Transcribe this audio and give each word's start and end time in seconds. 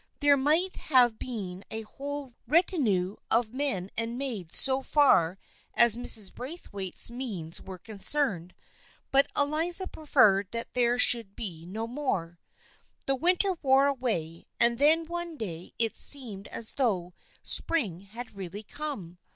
There 0.19 0.35
might 0.35 0.77
have 0.77 1.19
been 1.19 1.63
a 1.69 1.83
whole 1.83 2.33
retinue 2.47 3.17
of 3.29 3.53
men 3.53 3.91
and 3.95 4.17
maids 4.17 4.57
so 4.57 4.81
far 4.81 5.37
as 5.75 5.95
Mrs. 5.95 6.33
Braithwaite's 6.33 7.11
means 7.11 7.61
were 7.61 7.77
concerned, 7.77 8.55
but 9.11 9.29
Eliza 9.37 9.85
preferred 9.85 10.47
that 10.53 10.73
there 10.73 10.97
should 10.97 11.35
be 11.35 11.67
no 11.67 11.85
more. 11.85 12.39
The 13.05 13.13
winter 13.13 13.53
wore 13.61 13.85
away, 13.85 14.47
and 14.59 14.79
then 14.79 15.05
one 15.05 15.37
day 15.37 15.71
it 15.77 15.99
seemed 15.99 16.47
as 16.47 16.73
though 16.73 17.13
spring 17.43 17.99
had 18.01 18.35
really 18.35 18.63
come. 18.63 19.19